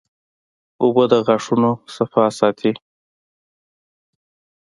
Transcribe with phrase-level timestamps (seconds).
[0.81, 2.71] اوبه د غاښونو صفا ساتي